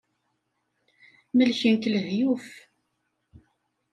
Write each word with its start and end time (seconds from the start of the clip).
Melken-k 1.37 1.83
lehyuf. 1.93 2.47